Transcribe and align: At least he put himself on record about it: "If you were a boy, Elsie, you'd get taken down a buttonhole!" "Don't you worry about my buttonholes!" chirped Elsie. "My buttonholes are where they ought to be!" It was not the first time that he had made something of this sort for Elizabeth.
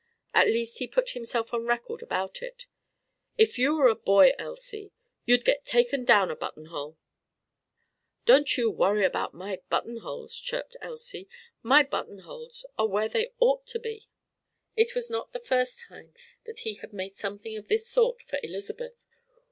At 0.33 0.47
least 0.47 0.79
he 0.79 0.87
put 0.87 1.11
himself 1.11 1.53
on 1.53 1.67
record 1.67 2.01
about 2.01 2.41
it: 2.41 2.65
"If 3.37 3.59
you 3.59 3.75
were 3.75 3.87
a 3.87 3.93
boy, 3.93 4.31
Elsie, 4.39 4.91
you'd 5.25 5.45
get 5.45 5.63
taken 5.63 6.05
down 6.05 6.31
a 6.31 6.35
buttonhole!" 6.35 6.97
"Don't 8.25 8.57
you 8.57 8.71
worry 8.71 9.05
about 9.05 9.35
my 9.35 9.61
buttonholes!" 9.69 10.35
chirped 10.39 10.75
Elsie. 10.81 11.29
"My 11.61 11.83
buttonholes 11.83 12.65
are 12.79 12.87
where 12.87 13.09
they 13.09 13.33
ought 13.39 13.67
to 13.67 13.79
be!" 13.79 14.05
It 14.75 14.95
was 14.95 15.11
not 15.11 15.33
the 15.33 15.39
first 15.39 15.83
time 15.87 16.15
that 16.47 16.61
he 16.61 16.73
had 16.77 16.93
made 16.93 17.13
something 17.15 17.55
of 17.55 17.67
this 17.67 17.87
sort 17.87 18.23
for 18.23 18.39
Elizabeth. 18.41 19.05